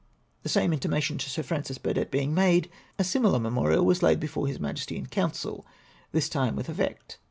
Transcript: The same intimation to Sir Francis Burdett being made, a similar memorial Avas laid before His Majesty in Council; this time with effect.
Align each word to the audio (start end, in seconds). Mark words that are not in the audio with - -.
The 0.41 0.49
same 0.49 0.73
intimation 0.73 1.19
to 1.19 1.29
Sir 1.29 1.43
Francis 1.43 1.77
Burdett 1.77 2.09
being 2.09 2.33
made, 2.33 2.71
a 2.97 3.03
similar 3.03 3.37
memorial 3.39 3.85
Avas 3.85 4.01
laid 4.01 4.19
before 4.19 4.47
His 4.47 4.59
Majesty 4.59 4.97
in 4.97 5.05
Council; 5.05 5.63
this 6.11 6.27
time 6.27 6.55
with 6.55 6.69
effect. 6.69 7.19